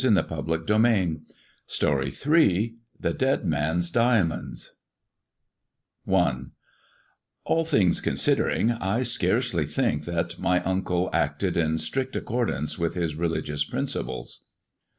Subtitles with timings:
[0.03, 4.73] r THE DEAD MAN'S DIAMONDS n <, THE DEAD MAN'S DIAMONDS
[6.07, 6.33] A
[7.47, 12.95] LL things considering, I scarcely think that my uncle LJL acted in strict accordance with
[12.95, 14.45] his religious principles.